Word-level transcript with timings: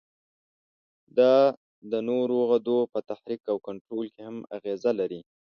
دا 1.17 1.35
د 1.91 1.93
نورو 2.09 2.37
غدو 2.49 2.77
په 2.93 2.99
تحریک 3.09 3.41
او 3.51 3.57
کنترول 3.67 4.07
کې 4.13 4.21
هم 4.27 4.37
اغیزه 4.57 4.91
لري. 4.99 5.21